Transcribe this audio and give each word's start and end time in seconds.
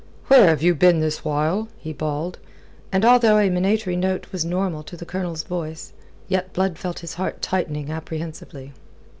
"Where 0.29 0.47
have 0.47 0.63
you 0.63 0.73
been 0.73 0.99
this 0.99 1.23
while?" 1.23 1.67
he 1.77 1.93
bawled, 1.93 2.39
and 2.91 3.05
although 3.05 3.37
a 3.37 3.51
minatory 3.51 3.95
note 3.95 4.25
was 4.31 4.43
normal 4.43 4.81
to 4.85 4.97
the 4.97 5.05
Colonel's 5.05 5.43
voice, 5.43 5.93
yet 6.27 6.53
Blood 6.53 6.79
felt 6.79 6.97
his 7.01 7.13
heart 7.13 7.39
tightening 7.39 7.91
apprehensively. 7.91 8.73